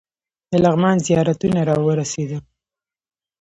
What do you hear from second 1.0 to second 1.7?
زیارتونه